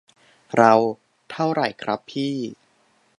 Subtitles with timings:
[0.55, 0.73] เรา:
[1.31, 2.35] เท่าไรครับพี่